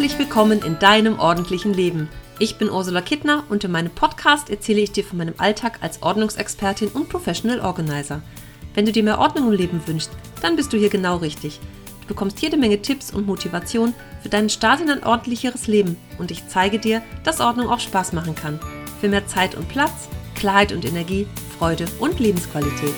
[0.00, 2.08] Herzlich willkommen in deinem ordentlichen Leben.
[2.38, 6.02] Ich bin Ursula Kittner und in meinem Podcast erzähle ich dir von meinem Alltag als
[6.02, 8.22] Ordnungsexpertin und Professional Organizer.
[8.72, 10.10] Wenn du dir mehr Ordnung im Leben wünschst,
[10.40, 11.60] dann bist du hier genau richtig.
[12.00, 13.92] Du bekommst jede Menge Tipps und Motivation
[14.22, 18.14] für deinen Start in ein ordentlicheres Leben und ich zeige dir, dass Ordnung auch Spaß
[18.14, 18.58] machen kann.
[19.02, 21.26] Für mehr Zeit und Platz, Klarheit und Energie,
[21.58, 22.94] Freude und Lebensqualität.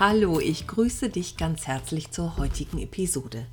[0.00, 3.46] Hallo, ich grüße dich ganz herzlich zur heutigen Episode.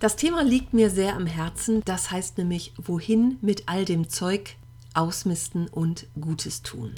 [0.00, 4.56] Das Thema liegt mir sehr am Herzen, das heißt nämlich, wohin mit all dem Zeug
[4.92, 6.94] ausmisten und Gutes tun.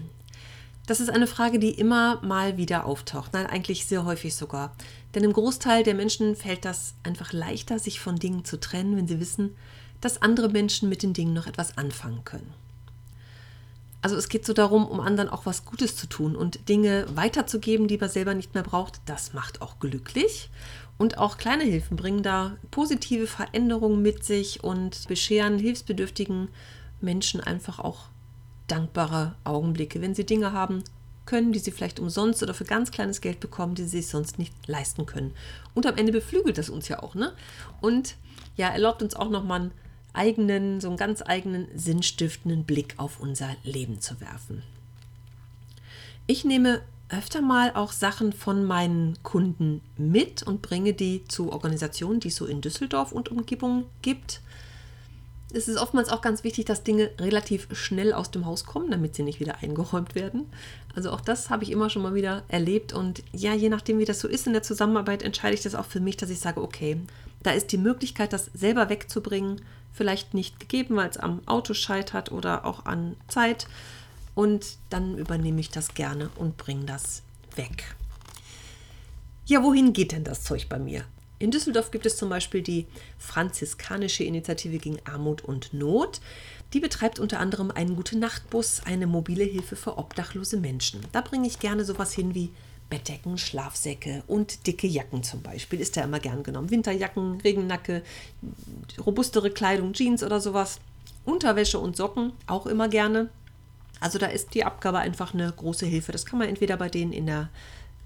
[0.86, 4.74] Das ist eine Frage, die immer mal wieder auftaucht, nein, eigentlich sehr häufig sogar.
[5.14, 9.08] Denn im Großteil der Menschen fällt das einfach leichter, sich von Dingen zu trennen, wenn
[9.08, 9.54] sie wissen,
[10.00, 12.54] dass andere Menschen mit den Dingen noch etwas anfangen können.
[14.02, 17.86] Also es geht so darum, um anderen auch was Gutes zu tun und Dinge weiterzugeben,
[17.86, 19.00] die man selber nicht mehr braucht.
[19.06, 20.50] Das macht auch glücklich.
[20.98, 26.48] Und auch kleine Hilfen bringen da positive Veränderungen mit sich und bescheren hilfsbedürftigen
[27.00, 28.06] Menschen einfach auch
[28.66, 30.82] dankbare Augenblicke, wenn sie Dinge haben
[31.24, 34.38] können, die sie vielleicht umsonst oder für ganz kleines Geld bekommen, die sie sich sonst
[34.38, 35.32] nicht leisten können.
[35.74, 37.32] Und am Ende beflügelt das uns ja auch, ne?
[37.80, 38.16] Und
[38.56, 39.72] ja, erlaubt uns auch nochmal einen
[40.12, 44.62] eigenen, so einen ganz eigenen sinnstiftenden Blick auf unser Leben zu werfen.
[46.26, 52.20] Ich nehme öfter mal auch Sachen von meinen Kunden mit und bringe die zu Organisationen,
[52.20, 54.40] die es so in Düsseldorf und Umgebung gibt.
[55.52, 59.14] Es ist oftmals auch ganz wichtig, dass Dinge relativ schnell aus dem Haus kommen, damit
[59.14, 60.46] sie nicht wieder eingeräumt werden.
[60.94, 64.06] Also auch das habe ich immer schon mal wieder erlebt und ja, je nachdem, wie
[64.06, 66.62] das so ist in der Zusammenarbeit, entscheide ich das auch für mich, dass ich sage,
[66.62, 66.98] okay,
[67.42, 69.60] da ist die Möglichkeit, das selber wegzubringen,
[69.92, 73.66] vielleicht nicht gegeben, weil es am Auto scheitert oder auch an Zeit.
[74.34, 77.22] Und dann übernehme ich das gerne und bringe das
[77.54, 77.94] weg.
[79.44, 81.04] Ja, wohin geht denn das Zeug bei mir?
[81.38, 82.86] In Düsseldorf gibt es zum Beispiel die
[83.18, 86.20] Franziskanische Initiative gegen Armut und Not.
[86.72, 91.00] Die betreibt unter anderem einen Gute-Nacht-Bus, eine mobile Hilfe für obdachlose Menschen.
[91.10, 92.50] Da bringe ich gerne sowas hin wie
[92.92, 95.80] Bettdecken, Schlafsäcke und dicke Jacken zum Beispiel.
[95.80, 96.70] Ist ja immer gern genommen.
[96.70, 98.02] Winterjacken, Regennacke,
[99.06, 100.78] robustere Kleidung, Jeans oder sowas.
[101.24, 103.30] Unterwäsche und Socken auch immer gerne.
[103.98, 106.12] Also da ist die Abgabe einfach eine große Hilfe.
[106.12, 107.48] Das kann man entweder bei denen in der,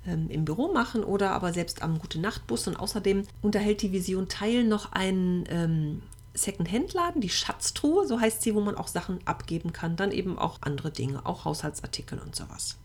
[0.06, 2.68] ähm, im Büro machen oder aber selbst am Gute-Nacht-Bus.
[2.68, 6.02] Und außerdem unterhält die Vision Teil noch einen ähm,
[6.34, 9.96] Second-Hand-Laden, die Schatztruhe, so heißt sie, wo man auch Sachen abgeben kann.
[9.96, 12.76] Dann eben auch andere Dinge, auch Haushaltsartikel und sowas.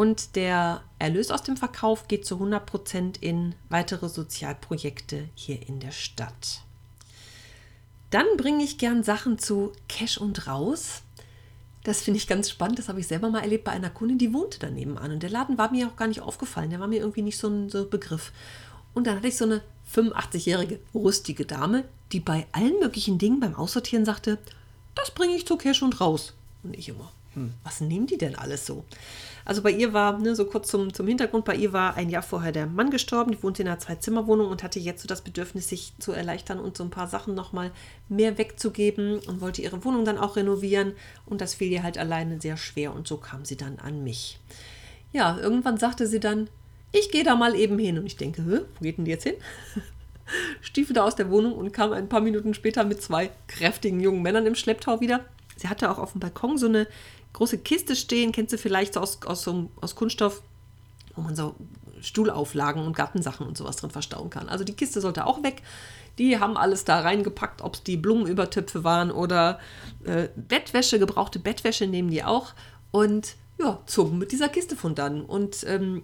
[0.00, 5.90] Und der Erlös aus dem Verkauf geht zu 100% in weitere Sozialprojekte hier in der
[5.90, 6.62] Stadt.
[8.08, 11.02] Dann bringe ich gern Sachen zu Cash und Raus.
[11.84, 12.78] Das finde ich ganz spannend.
[12.78, 15.12] Das habe ich selber mal erlebt bei einer Kundin, die wohnte daneben an.
[15.12, 16.70] Und der Laden war mir auch gar nicht aufgefallen.
[16.70, 18.32] Der war mir irgendwie nicht so ein so Begriff.
[18.94, 19.60] Und dann hatte ich so eine
[19.94, 24.38] 85-jährige, rüstige Dame, die bei allen möglichen Dingen beim Aussortieren sagte,
[24.94, 26.32] das bringe ich zu Cash und raus.
[26.62, 28.86] Und ich immer, hm, was nehmen die denn alles so?
[29.50, 32.22] Also bei ihr war, ne, so kurz zum, zum Hintergrund, bei ihr war ein Jahr
[32.22, 35.68] vorher der Mann gestorben, die wohnte in einer Zwei-Zimmer-Wohnung und hatte jetzt so das Bedürfnis,
[35.68, 37.72] sich zu erleichtern und so ein paar Sachen nochmal
[38.08, 40.92] mehr wegzugeben und wollte ihre Wohnung dann auch renovieren
[41.26, 44.38] und das fiel ihr halt alleine sehr schwer und so kam sie dann an mich.
[45.12, 46.48] Ja, irgendwann sagte sie dann,
[46.92, 49.34] ich gehe da mal eben hin und ich denke, wo geht denn die jetzt hin?
[50.60, 54.22] Stiefel da aus der Wohnung und kam ein paar Minuten später mit zwei kräftigen jungen
[54.22, 55.24] Männern im Schlepptau wieder.
[55.56, 56.86] Sie hatte auch auf dem Balkon so eine
[57.32, 60.42] große Kiste stehen, kennst du vielleicht so aus, aus, so, aus Kunststoff,
[61.14, 61.54] wo man so
[62.00, 64.48] Stuhlauflagen und Gartensachen und sowas drin verstauen kann.
[64.48, 65.62] Also die Kiste sollte auch weg.
[66.18, 69.58] Die haben alles da reingepackt, ob es die Blumenübertöpfe waren oder
[70.04, 72.52] äh, Bettwäsche, gebrauchte Bettwäsche nehmen die auch
[72.90, 75.22] und ja, zogen mit dieser Kiste von dann.
[75.22, 76.02] Und ähm,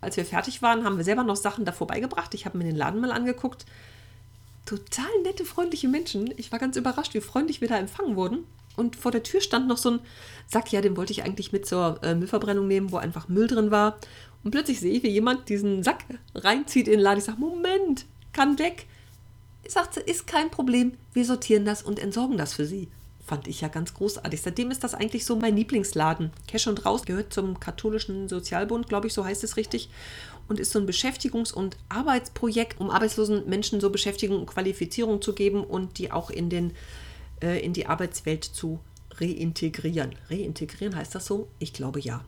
[0.00, 2.34] als wir fertig waren, haben wir selber noch Sachen da vorbeigebracht.
[2.34, 3.66] Ich habe mir den Laden mal angeguckt.
[4.64, 6.32] Total nette, freundliche Menschen.
[6.36, 8.46] Ich war ganz überrascht, wie freundlich wir da empfangen wurden.
[8.76, 10.00] Und vor der Tür stand noch so ein
[10.46, 13.70] Sack, ja, den wollte ich eigentlich mit zur äh, Müllverbrennung nehmen, wo einfach Müll drin
[13.70, 13.98] war.
[14.42, 16.04] Und plötzlich sehe ich, wie jemand diesen Sack
[16.34, 17.18] reinzieht in den Laden.
[17.18, 18.86] Ich sage, Moment, kann weg.
[19.62, 22.88] Ich sagte, ist kein Problem, wir sortieren das und entsorgen das für Sie.
[23.24, 24.42] Fand ich ja ganz großartig.
[24.42, 26.30] Seitdem ist das eigentlich so mein Lieblingsladen.
[26.46, 29.88] Cash und Raus gehört zum katholischen Sozialbund, glaube ich, so heißt es richtig.
[30.46, 35.32] Und ist so ein Beschäftigungs- und Arbeitsprojekt, um arbeitslosen Menschen so Beschäftigung und Qualifizierung zu
[35.32, 36.72] geben und die auch in den
[37.44, 38.80] äh, in die Arbeitswelt zu
[39.20, 40.14] reintegrieren.
[40.30, 41.48] Reintegrieren heißt das so?
[41.58, 42.24] Ich glaube ja.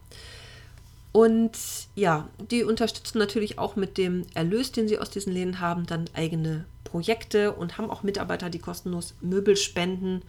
[1.13, 1.57] Und
[1.95, 6.11] ja, die unterstützen natürlich auch mit dem Erlös, den sie aus diesen Läden haben, dann
[6.13, 10.23] eigene Projekte und haben auch Mitarbeiter, die kostenlos Möbel spenden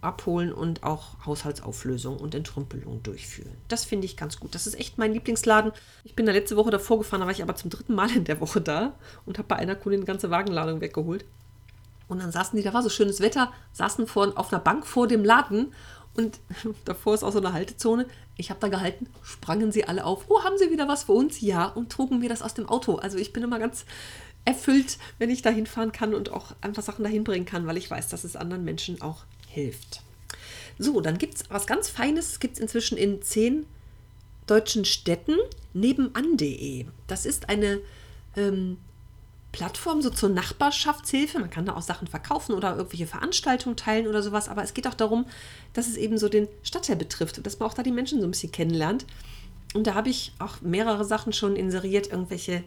[0.00, 3.50] abholen und auch Haushaltsauflösung und Entrümpelung durchführen.
[3.68, 4.54] Das finde ich ganz gut.
[4.54, 5.72] Das ist echt mein Lieblingsladen.
[6.04, 8.24] Ich bin da letzte Woche davor gefahren, da war ich aber zum dritten Mal in
[8.24, 8.94] der Woche da
[9.26, 11.24] und habe bei einer Kundin eine ganze Wagenladung weggeholt.
[12.08, 15.06] Und dann saßen die, da war so schönes Wetter, saßen vor, auf einer Bank vor
[15.06, 15.72] dem Laden
[16.14, 16.40] und
[16.84, 18.06] davor ist auch so eine Haltezone.
[18.36, 20.24] Ich habe da gehalten, sprangen sie alle auf.
[20.28, 21.40] Oh, haben sie wieder was für uns?
[21.40, 22.96] Ja, und trugen mir das aus dem Auto.
[22.96, 23.84] Also ich bin immer ganz
[24.44, 27.90] erfüllt, wenn ich da hinfahren kann und auch einfach Sachen dahin bringen kann, weil ich
[27.90, 30.02] weiß, dass es anderen Menschen auch hilft.
[30.78, 33.66] So, dann gibt es was ganz Feines, gibt es inzwischen in zehn
[34.46, 35.36] deutschen Städten
[35.74, 36.86] nebenan.de.
[37.06, 37.80] Das ist eine
[38.36, 38.78] ähm,
[39.52, 41.38] Plattform so zur Nachbarschaftshilfe.
[41.38, 44.48] Man kann da auch Sachen verkaufen oder irgendwelche Veranstaltungen teilen oder sowas.
[44.48, 45.26] Aber es geht auch darum,
[45.72, 48.26] dass es eben so den Stadtteil betrifft und dass man auch da die Menschen so
[48.26, 49.06] ein bisschen kennenlernt.
[49.74, 52.62] Und da habe ich auch mehrere Sachen schon inseriert, irgendwelche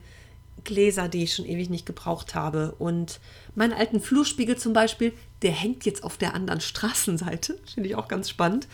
[0.63, 2.75] Gläser, die ich schon ewig nicht gebraucht habe.
[2.77, 3.19] Und
[3.55, 7.59] meinen alten Flurspiegel zum Beispiel, der hängt jetzt auf der anderen Straßenseite.
[7.73, 8.67] Finde ich auch ganz spannend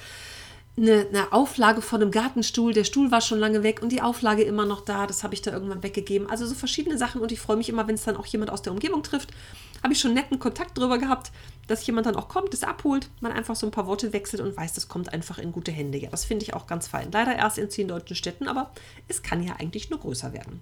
[0.77, 2.73] eine, eine, Auflage von einem Gartenstuhl.
[2.73, 5.07] Der Stuhl war schon lange weg und die Auflage immer noch da.
[5.07, 6.29] Das habe ich da irgendwann weggegeben.
[6.29, 8.61] Also so verschiedene Sachen und ich freue mich immer, wenn es dann auch jemand aus
[8.61, 9.31] der Umgebung trifft.
[9.83, 11.31] Habe ich schon netten Kontakt drüber gehabt,
[11.67, 14.55] dass jemand dann auch kommt, das abholt, man einfach so ein paar Worte wechselt und
[14.55, 15.97] weiß, das kommt einfach in gute Hände.
[15.97, 17.11] Ja, das finde ich auch ganz fein.
[17.11, 18.71] Leider erst in zehn deutschen Städten, aber
[19.07, 20.59] es kann ja eigentlich nur größer werden.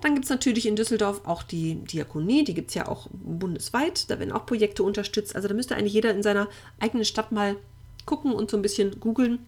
[0.00, 4.10] Dann gibt es natürlich in Düsseldorf auch die Diakonie, die gibt es ja auch bundesweit.
[4.10, 5.34] Da werden auch Projekte unterstützt.
[5.34, 6.48] Also da müsste eigentlich jeder in seiner
[6.78, 7.56] eigenen Stadt mal
[8.06, 9.38] gucken und so ein bisschen googeln,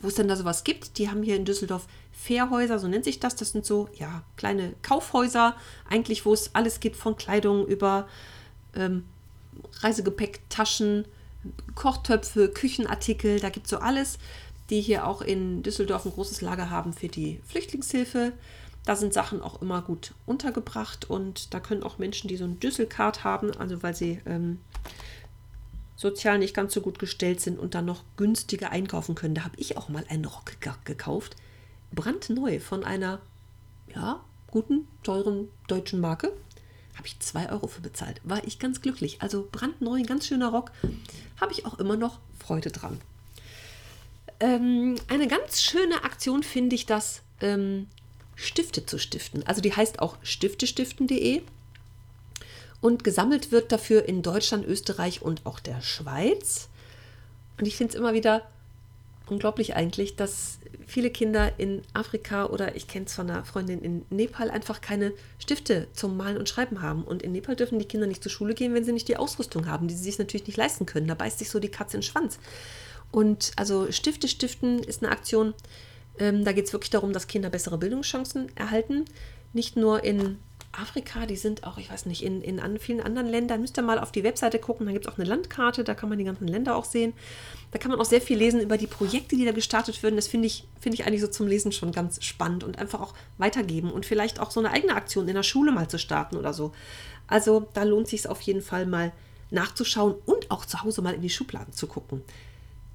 [0.00, 0.98] wo es denn da sowas gibt.
[0.98, 3.36] Die haben hier in Düsseldorf Fährhäuser, so nennt sich das.
[3.36, 5.56] Das sind so, ja, kleine Kaufhäuser,
[5.88, 8.08] eigentlich, wo es alles gibt, von Kleidung über
[8.74, 9.04] ähm,
[9.80, 11.04] Reisegepäck, Taschen,
[11.74, 14.18] Kochtöpfe, Küchenartikel, da gibt es so alles,
[14.70, 18.32] die hier auch in Düsseldorf ein großes Lager haben für die Flüchtlingshilfe.
[18.84, 22.58] Da sind Sachen auch immer gut untergebracht und da können auch Menschen, die so ein
[22.58, 24.58] Düsselcard haben, also weil sie ähm,
[25.98, 29.34] sozial nicht ganz so gut gestellt sind und dann noch günstiger einkaufen können.
[29.34, 30.52] Da habe ich auch mal einen Rock
[30.84, 31.36] gekauft,
[31.92, 33.20] brandneu von einer,
[33.94, 36.32] ja, guten, teuren deutschen Marke.
[36.96, 38.20] Habe ich 2 Euro für bezahlt.
[38.24, 39.20] War ich ganz glücklich.
[39.20, 40.70] Also brandneu, ganz schöner Rock.
[41.40, 43.00] Habe ich auch immer noch Freude dran.
[44.40, 47.88] Ähm, eine ganz schöne Aktion finde ich das, ähm,
[48.36, 49.44] Stifte zu stiften.
[49.46, 51.42] Also die heißt auch stiftestiften.de
[52.80, 56.68] und gesammelt wird dafür in Deutschland, Österreich und auch der Schweiz.
[57.58, 58.42] Und ich finde es immer wieder
[59.26, 64.06] unglaublich eigentlich, dass viele Kinder in Afrika oder ich kenne es von einer Freundin in
[64.10, 67.04] Nepal einfach keine Stifte zum Malen und Schreiben haben.
[67.04, 69.66] Und in Nepal dürfen die Kinder nicht zur Schule gehen, wenn sie nicht die Ausrüstung
[69.66, 71.08] haben, die sie sich natürlich nicht leisten können.
[71.08, 72.38] Da beißt sich so die Katze in den Schwanz.
[73.10, 75.54] Und also Stifte stiften ist eine Aktion,
[76.18, 79.04] ähm, da geht es wirklich darum, dass Kinder bessere Bildungschancen erhalten.
[79.52, 80.38] Nicht nur in
[80.78, 83.60] Afrika, die sind auch, ich weiß nicht, in, in an vielen anderen Ländern.
[83.60, 86.08] Müsst ihr mal auf die Webseite gucken, da gibt es auch eine Landkarte, da kann
[86.08, 87.12] man die ganzen Länder auch sehen.
[87.70, 90.16] Da kann man auch sehr viel lesen über die Projekte, die da gestartet werden.
[90.16, 93.14] Das finde ich, find ich eigentlich so zum Lesen schon ganz spannend und einfach auch
[93.36, 96.52] weitergeben und vielleicht auch so eine eigene Aktion in der Schule mal zu starten oder
[96.52, 96.72] so.
[97.26, 99.12] Also da lohnt sich es auf jeden Fall mal
[99.50, 102.22] nachzuschauen und auch zu Hause mal in die Schubladen zu gucken.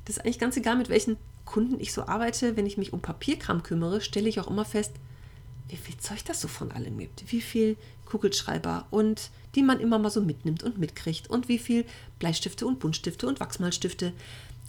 [0.06, 2.57] Das ist eigentlich ganz egal, mit welchen Kunden ich so arbeite.
[2.57, 4.94] Wenn ich mich um Papierkram kümmere, stelle ich auch immer fest,
[5.69, 10.00] wie viel Zeug das so von allem gibt, wie viel Kugelschreiber und die man immer
[10.00, 11.86] mal so mitnimmt und mitkriegt und wie viel
[12.20, 14.13] Bleistifte und Buntstifte und Wachsmalstifte.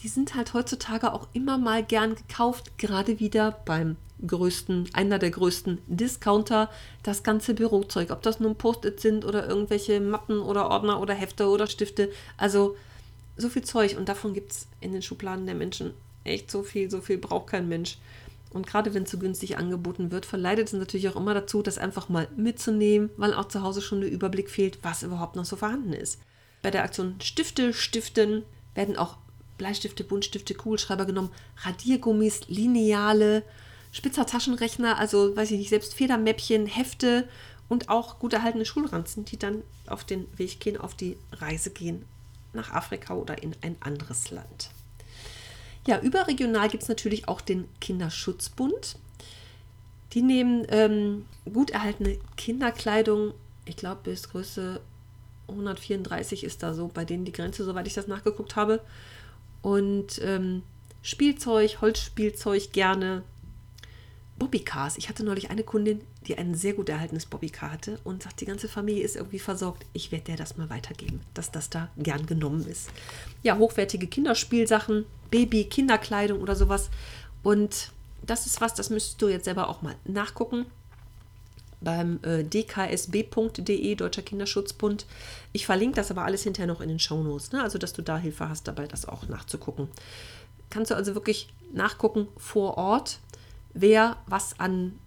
[0.02, 3.96] Die sind halt heutzutage auch immer mal gern gekauft, gerade wieder beim
[4.26, 6.70] größten, einer der größten Discounter,
[7.02, 11.48] das ganze Bürozeug, ob das nun Post-it sind oder irgendwelche Mappen oder Ordner oder Hefte
[11.48, 12.10] oder Stifte.
[12.36, 12.76] Also
[13.36, 16.90] so viel Zeug und davon gibt es in den Schubladen der Menschen echt so viel,
[16.90, 17.98] so viel braucht kein Mensch.
[18.54, 21.76] Und gerade wenn es so günstig angeboten wird, verleitet es natürlich auch immer dazu, das
[21.76, 25.56] einfach mal mitzunehmen, weil auch zu Hause schon der Überblick fehlt, was überhaupt noch so
[25.56, 26.20] vorhanden ist.
[26.62, 28.44] Bei der Aktion Stifte stiften
[28.76, 29.18] werden auch
[29.58, 31.30] Bleistifte, Buntstifte, Kugelschreiber genommen,
[31.64, 33.42] Radiergummis, Lineale,
[33.90, 37.28] spitzer Taschenrechner, also weiß ich nicht, selbst Federmäppchen, Hefte
[37.68, 42.04] und auch gut erhaltene Schulranzen, die dann auf den Weg gehen, auf die Reise gehen
[42.52, 44.70] nach Afrika oder in ein anderes Land.
[45.86, 48.96] Ja, überregional gibt es natürlich auch den Kinderschutzbund.
[50.12, 54.80] Die nehmen ähm, gut erhaltene Kinderkleidung, ich glaube bis Größe
[55.48, 58.80] 134 ist da so bei denen die Grenze, soweit ich das nachgeguckt habe.
[59.60, 60.62] Und ähm,
[61.02, 63.22] Spielzeug, Holzspielzeug gerne.
[64.44, 64.98] Bobbycars.
[64.98, 68.44] Ich hatte neulich eine Kundin, die ein sehr gut erhaltenes Bobbycar hatte und sagt, die
[68.44, 69.86] ganze Familie ist irgendwie versorgt.
[69.94, 72.90] Ich werde der das mal weitergeben, dass das da gern genommen ist.
[73.42, 76.90] Ja, hochwertige Kinderspielsachen, Baby, Kinderkleidung oder sowas.
[77.42, 80.66] Und das ist was, das müsstest du jetzt selber auch mal nachgucken.
[81.80, 85.06] beim äh, dksb.de, Deutscher Kinderschutzbund.
[85.52, 87.62] Ich verlinke das aber alles hinterher noch in den Shownotes, ne?
[87.62, 89.88] also dass du da Hilfe hast dabei, das auch nachzugucken.
[90.70, 93.20] Kannst du also wirklich nachgucken vor Ort,
[93.74, 94.98] wer was an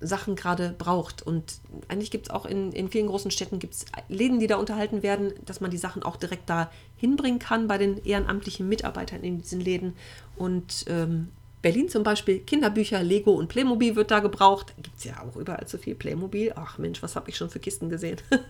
[0.00, 1.22] Sachen gerade braucht.
[1.22, 5.02] Und eigentlich gibt es auch in, in vielen großen Städten gibt's Läden, die da unterhalten
[5.02, 9.38] werden, dass man die Sachen auch direkt da hinbringen kann bei den ehrenamtlichen Mitarbeitern in
[9.40, 9.94] diesen Läden.
[10.36, 11.28] Und ähm,
[11.62, 14.74] Berlin zum Beispiel, Kinderbücher, Lego und Playmobil wird da gebraucht.
[14.82, 16.52] Gibt es ja auch überall so viel Playmobil.
[16.56, 18.18] Ach Mensch, was habe ich schon für Kisten gesehen.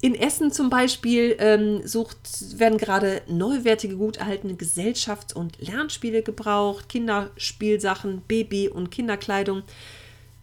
[0.00, 2.18] In Essen zum Beispiel ähm, sucht,
[2.58, 9.64] werden gerade neuwertige, gut erhaltene Gesellschafts- und Lernspiele gebraucht, Kinderspielsachen, Baby- und Kinderkleidung.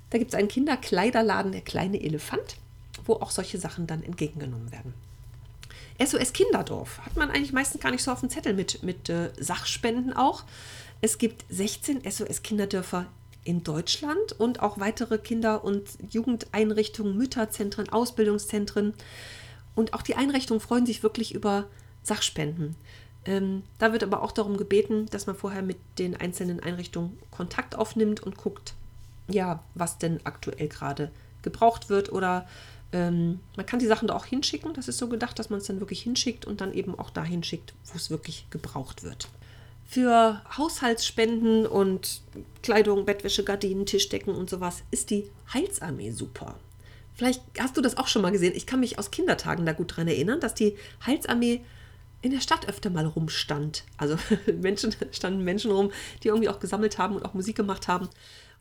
[0.09, 2.57] Da gibt es einen Kinderkleiderladen, der kleine Elefant,
[3.05, 4.93] wo auch solche Sachen dann entgegengenommen werden.
[6.03, 9.29] SOS Kinderdorf hat man eigentlich meistens gar nicht so auf dem Zettel mit, mit äh,
[9.39, 10.43] Sachspenden auch.
[10.99, 13.05] Es gibt 16 SOS Kinderdörfer
[13.45, 18.93] in Deutschland und auch weitere Kinder- und Jugendeinrichtungen, Mütterzentren, Ausbildungszentren.
[19.75, 21.65] Und auch die Einrichtungen freuen sich wirklich über
[22.03, 22.75] Sachspenden.
[23.25, 27.75] Ähm, da wird aber auch darum gebeten, dass man vorher mit den einzelnen Einrichtungen Kontakt
[27.75, 28.73] aufnimmt und guckt,
[29.27, 32.47] ja, was denn aktuell gerade gebraucht wird oder
[32.91, 34.73] ähm, man kann die Sachen da auch hinschicken.
[34.73, 37.43] Das ist so gedacht, dass man es dann wirklich hinschickt und dann eben auch dahin
[37.43, 39.27] schickt, wo es wirklich gebraucht wird.
[39.87, 42.21] Für Haushaltsspenden und
[42.63, 46.55] Kleidung, Bettwäsche, Gardinen, Tischdecken und sowas ist die Heilsarmee super.
[47.15, 48.53] Vielleicht hast du das auch schon mal gesehen.
[48.55, 51.61] Ich kann mich aus Kindertagen da gut daran erinnern, dass die Heilsarmee
[52.21, 53.83] in der Stadt öfter mal rumstand.
[53.97, 54.17] Also
[54.61, 55.91] Menschen standen Menschen rum,
[56.23, 58.09] die irgendwie auch gesammelt haben und auch Musik gemacht haben.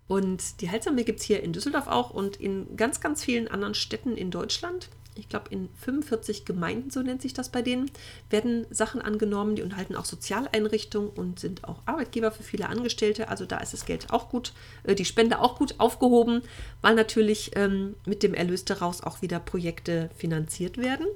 [0.06, 3.75] Und die Heilsarmee gibt es hier in Düsseldorf auch und in ganz, ganz vielen anderen
[3.75, 4.88] Städten in Deutschland.
[5.16, 7.90] Ich glaube, in 45 Gemeinden, so nennt sich das bei denen,
[8.30, 9.56] werden Sachen angenommen.
[9.56, 13.28] Die unterhalten auch Sozialeinrichtungen und sind auch Arbeitgeber für viele Angestellte.
[13.28, 14.52] Also da ist das Geld auch gut,
[14.83, 16.42] äh, die Spende auch gut aufgehoben,
[16.83, 21.06] weil natürlich ähm, mit dem Erlös daraus auch wieder Projekte finanziert werden.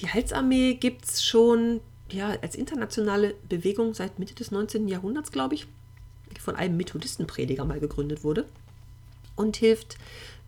[0.00, 1.80] Die Heilsarmee gibt es schon
[2.10, 4.88] ja, als internationale Bewegung seit Mitte des 19.
[4.88, 5.66] Jahrhunderts, glaube ich
[6.40, 8.46] von einem Methodistenprediger mal gegründet wurde
[9.36, 9.96] und hilft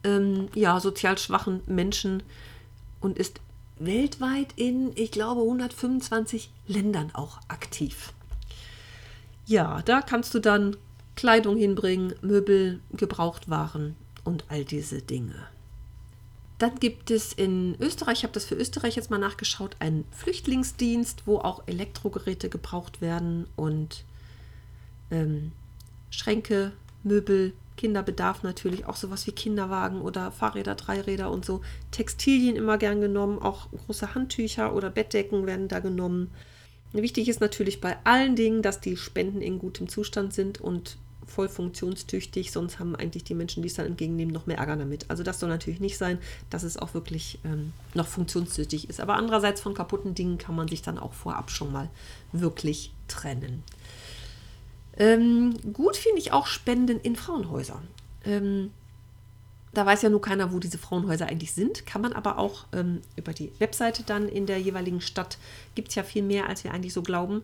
[0.04, 2.23] ähm, ja, sozial schwachen Menschen
[3.00, 3.40] und ist
[3.78, 8.12] weltweit in, ich glaube, 125 Ländern auch aktiv.
[9.46, 10.76] Ja, da kannst du dann
[11.16, 15.34] Kleidung hinbringen, Möbel, Gebrauchtwaren und all diese Dinge.
[16.58, 21.26] Dann gibt es in Österreich, ich habe das für Österreich jetzt mal nachgeschaut, einen Flüchtlingsdienst,
[21.26, 24.04] wo auch Elektrogeräte gebraucht werden und
[25.11, 25.52] ähm,
[26.11, 31.60] Schränke, Möbel, Kinderbedarf natürlich, auch sowas wie Kinderwagen oder Fahrräder, Dreiräder und so.
[31.90, 36.30] Textilien immer gern genommen, auch große Handtücher oder Bettdecken werden da genommen.
[36.92, 41.48] Wichtig ist natürlich bei allen Dingen, dass die Spenden in gutem Zustand sind und voll
[41.48, 45.10] funktionstüchtig, sonst haben eigentlich die Menschen, die es dann entgegennehmen, noch mehr Ärger damit.
[45.10, 46.18] Also das soll natürlich nicht sein,
[46.50, 49.00] dass es auch wirklich ähm, noch funktionstüchtig ist.
[49.00, 51.88] Aber andererseits von kaputten Dingen kann man sich dann auch vorab schon mal
[52.32, 53.62] wirklich trennen.
[54.96, 57.86] Ähm, gut finde ich auch Spenden in Frauenhäusern.
[58.24, 58.70] Ähm,
[59.74, 61.84] da weiß ja nur keiner, wo diese Frauenhäuser eigentlich sind.
[61.84, 65.36] Kann man aber auch ähm, über die Webseite dann in der jeweiligen Stadt,
[65.74, 67.42] gibt es ja viel mehr, als wir eigentlich so glauben,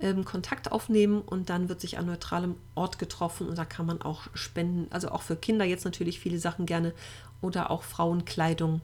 [0.00, 4.00] ähm, Kontakt aufnehmen und dann wird sich an neutralem Ort getroffen und da kann man
[4.00, 4.86] auch spenden.
[4.90, 6.92] Also auch für Kinder jetzt natürlich viele Sachen gerne
[7.40, 8.80] oder auch Frauenkleidung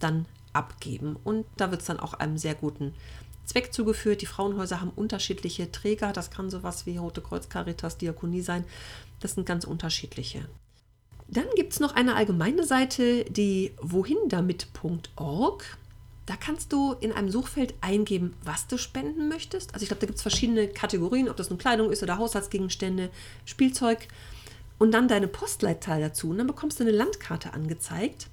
[0.00, 1.16] dann abgeben.
[1.22, 2.94] Und da wird es dann auch einem sehr guten
[3.50, 4.22] Zweck zugeführt.
[4.22, 6.12] Die Frauenhäuser haben unterschiedliche Träger.
[6.12, 8.64] Das kann sowas wie Rote Kreuz, Caritas, Diakonie sein.
[9.18, 10.48] Das sind ganz unterschiedliche.
[11.26, 15.78] Dann gibt es noch eine allgemeine Seite, die wohindamit.org.
[16.26, 19.74] Da kannst du in einem Suchfeld eingeben, was du spenden möchtest.
[19.74, 23.10] Also ich glaube, da gibt es verschiedene Kategorien, ob das nun Kleidung ist oder Haushaltsgegenstände,
[23.44, 24.06] Spielzeug.
[24.78, 26.30] Und dann deine Postleitzahl dazu.
[26.30, 28.28] Und dann bekommst du eine Landkarte angezeigt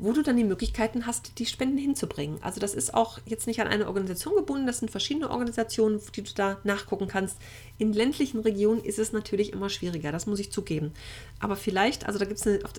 [0.00, 2.42] wo du dann die Möglichkeiten hast, die Spenden hinzubringen.
[2.42, 6.22] Also das ist auch jetzt nicht an eine Organisation gebunden, das sind verschiedene Organisationen, die
[6.22, 7.36] du da nachgucken kannst.
[7.76, 10.92] In ländlichen Regionen ist es natürlich immer schwieriger, das muss ich zugeben.
[11.38, 12.72] Aber vielleicht, also da gibt es auf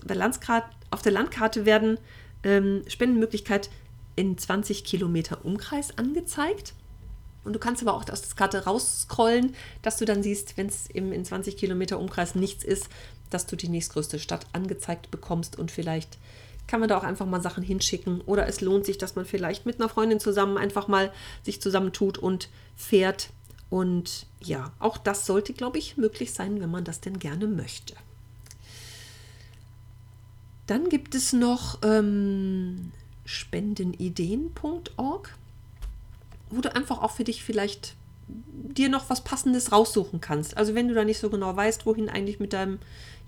[0.90, 1.98] auf der Landkarte werden
[2.42, 3.70] ähm, Spendenmöglichkeit
[4.16, 6.74] in 20 Kilometer Umkreis angezeigt.
[7.44, 10.86] Und du kannst aber auch aus der Karte rausscrollen, dass du dann siehst, wenn es
[10.86, 12.88] in 20 Kilometer Umkreis nichts ist,
[13.30, 16.18] dass du die nächstgrößte Stadt angezeigt bekommst und vielleicht
[16.66, 18.20] kann man da auch einfach mal Sachen hinschicken.
[18.22, 22.18] Oder es lohnt sich, dass man vielleicht mit einer Freundin zusammen einfach mal sich zusammentut
[22.18, 23.30] und fährt.
[23.70, 27.94] Und ja, auch das sollte, glaube ich, möglich sein, wenn man das denn gerne möchte.
[30.66, 32.92] Dann gibt es noch ähm,
[33.24, 35.34] spendenideen.org,
[36.50, 37.96] wo du einfach auch für dich vielleicht
[38.28, 40.56] dir noch was Passendes raussuchen kannst.
[40.56, 42.78] Also wenn du da nicht so genau weißt, wohin eigentlich mit deinem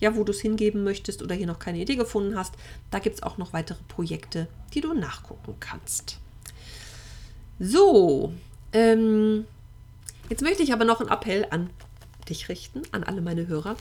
[0.04, 2.54] ja, wo du es hingeben möchtest oder hier noch keine Idee gefunden hast,
[2.90, 6.18] da gibt es auch noch weitere Projekte, die du nachgucken kannst.
[7.58, 8.32] So,
[8.74, 9.46] ähm,
[10.28, 11.70] jetzt möchte ich aber noch einen Appell an
[12.28, 13.76] dich richten, an alle meine Hörer,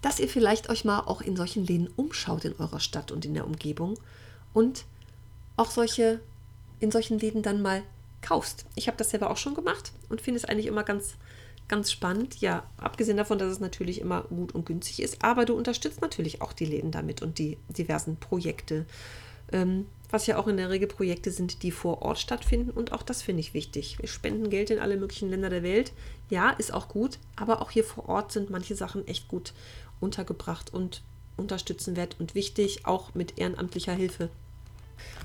[0.00, 3.34] dass ihr vielleicht euch mal auch in solchen Läden umschaut in eurer Stadt und in
[3.34, 3.98] der Umgebung
[4.52, 4.84] und
[5.56, 6.20] auch solche
[6.80, 7.84] in solchen Läden dann mal
[8.22, 8.64] kaufst.
[8.74, 11.14] Ich habe das selber auch schon gemacht und finde es eigentlich immer ganz
[11.72, 12.42] ganz spannend.
[12.42, 16.42] Ja, abgesehen davon, dass es natürlich immer gut und günstig ist, aber du unterstützt natürlich
[16.42, 18.84] auch die Läden damit und die diversen Projekte.
[19.52, 22.70] Ähm, was ja auch in der Regel Projekte sind, die vor Ort stattfinden.
[22.70, 23.98] Und auch das finde ich wichtig.
[23.98, 25.92] Wir spenden Geld in alle möglichen Länder der Welt.
[26.28, 29.54] Ja, ist auch gut, aber auch hier vor Ort sind manche Sachen echt gut
[29.98, 31.02] untergebracht und
[31.38, 34.28] unterstützenwert und wichtig, auch mit ehrenamtlicher Hilfe.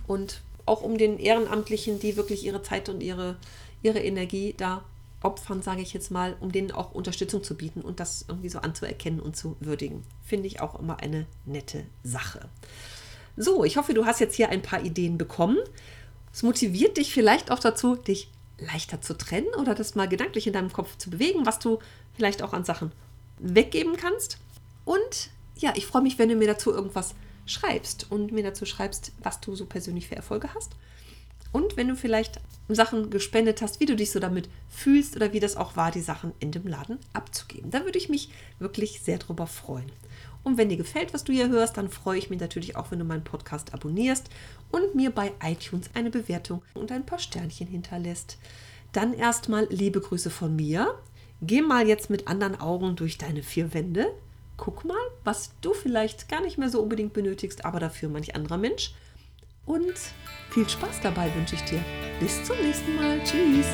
[0.08, 3.36] Und auch um den Ehrenamtlichen, die wirklich ihre Zeit und ihre,
[3.84, 4.86] ihre Energie da
[5.28, 8.60] opfern, sage ich jetzt mal, um denen auch Unterstützung zu bieten und das irgendwie so
[8.60, 10.04] anzuerkennen und zu würdigen.
[10.24, 12.48] Finde ich auch immer eine nette Sache.
[13.36, 15.58] So, ich hoffe, du hast jetzt hier ein paar Ideen bekommen.
[16.34, 20.54] Es motiviert dich vielleicht auch dazu, dich leichter zu trennen oder das mal gedanklich in
[20.54, 21.80] deinem Kopf zu bewegen, was du
[22.16, 22.94] vielleicht auch an Sachen
[23.38, 24.40] weggeben kannst.
[24.86, 27.14] Und ja, ich freue mich, wenn du mir dazu irgendwas
[27.46, 30.72] schreibst und mir dazu schreibst, was du so persönlich für Erfolge hast.
[31.52, 32.40] Und wenn du vielleicht
[32.70, 36.02] Sachen gespendet hast, wie du dich so damit fühlst oder wie das auch war, die
[36.02, 37.72] Sachen in dem Laden abzugeben.
[37.72, 39.92] Da würde ich mich wirklich sehr drüber freuen.
[40.44, 43.00] Und wenn dir gefällt, was du hier hörst, dann freue ich mich natürlich auch, wenn
[43.00, 44.30] du meinen Podcast abonnierst
[44.72, 48.38] und mir bei iTunes eine Bewertung und ein paar Sternchen hinterlässt.
[48.92, 50.96] Dann erstmal liebe Grüße von mir.
[51.42, 54.08] Geh mal jetzt mit anderen Augen durch deine vier Wände.
[54.56, 58.58] Guck mal, was du vielleicht gar nicht mehr so unbedingt benötigst, aber dafür manch anderer
[58.58, 58.94] Mensch.
[59.68, 59.94] Und
[60.50, 61.84] viel Spaß dabei wünsche ich dir.
[62.20, 63.20] Bis zum nächsten Mal.
[63.24, 63.68] Tschüss.